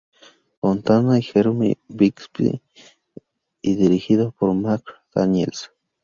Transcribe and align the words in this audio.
Fontana 0.59 1.19
y 1.19 1.21
Jerome 1.21 1.77
Bixby, 1.87 2.59
y 3.61 3.75
dirigido 3.75 4.31
por 4.31 4.51
Marc 4.55 4.83
Daniels. 5.13 5.69